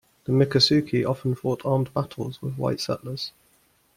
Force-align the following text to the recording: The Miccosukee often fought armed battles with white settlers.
The 0.25 0.31
Miccosukee 0.31 1.07
often 1.07 1.35
fought 1.35 1.63
armed 1.63 1.93
battles 1.93 2.41
with 2.41 2.55
white 2.57 2.79
settlers. 2.81 3.33